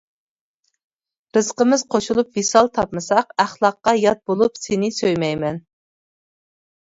رىزقىمىز 1.37 1.81
قوشۇلۇپ 1.95 2.39
ۋىسال 2.39 2.69
تاپمىساق، 2.77 3.29
ئەخلاققا 3.43 3.93
يات 4.05 4.23
بولۇپ 4.31 4.57
سىنى 4.61 4.89
سۆيمەيمەن. 5.01 5.61